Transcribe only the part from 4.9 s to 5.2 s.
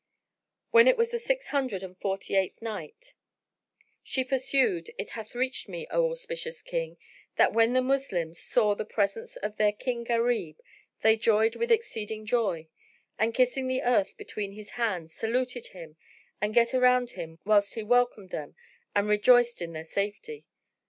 It